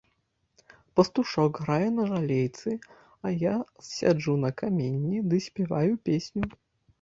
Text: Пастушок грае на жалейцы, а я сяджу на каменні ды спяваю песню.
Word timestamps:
Пастушок 0.99 1.51
грае 1.65 1.89
на 1.97 2.05
жалейцы, 2.11 2.69
а 3.27 3.35
я 3.43 3.53
сяджу 3.91 4.35
на 4.45 4.51
каменні 4.63 5.17
ды 5.35 5.43
спяваю 5.51 5.93
песню. 6.11 6.45